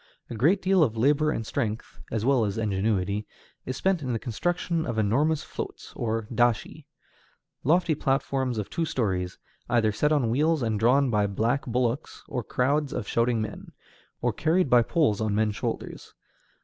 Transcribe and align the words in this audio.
A 0.31 0.35
great 0.35 0.63
deal 0.63 0.81
of 0.83 0.97
labor 0.97 1.29
and 1.29 1.45
strength, 1.45 1.99
as 2.09 2.25
well 2.25 2.43
as 2.43 2.57
ingenuity, 2.57 3.27
is 3.67 3.77
spent 3.77 4.01
in 4.01 4.13
the 4.13 4.17
construction 4.17 4.83
of 4.83 4.97
enormous 4.97 5.43
floats, 5.43 5.93
or 5.95 6.27
dashi, 6.33 6.85
lofty 7.63 7.93
platforms 7.93 8.57
of 8.57 8.67
two 8.67 8.83
stories, 8.83 9.37
either 9.69 9.91
set 9.91 10.11
on 10.11 10.31
wheels 10.31 10.63
and 10.63 10.79
drawn 10.79 11.11
by 11.11 11.27
black 11.27 11.67
bullocks 11.67 12.23
or 12.27 12.41
crowds 12.43 12.93
of 12.93 13.07
shouting 13.07 13.43
men, 13.43 13.73
or 14.23 14.33
carried 14.33 14.71
by 14.71 14.81
poles 14.81 15.21
on 15.21 15.35
men's 15.35 15.55
shoulders. 15.55 16.15